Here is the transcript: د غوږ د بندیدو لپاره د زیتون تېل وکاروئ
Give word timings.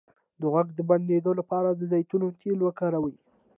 د 0.39 0.41
غوږ 0.51 0.67
د 0.75 0.79
بندیدو 0.89 1.31
لپاره 1.39 1.69
د 1.73 1.81
زیتون 1.91 2.23
تېل 2.41 2.59
وکاروئ 2.63 3.15